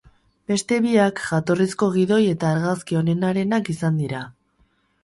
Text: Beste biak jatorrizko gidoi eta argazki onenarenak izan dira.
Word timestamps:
Beste 0.51 0.79
biak 0.85 1.21
jatorrizko 1.25 1.91
gidoi 1.99 2.19
eta 2.33 2.51
argazki 2.55 2.99
onenarenak 3.05 3.73
izan 3.77 4.03
dira. 4.05 4.27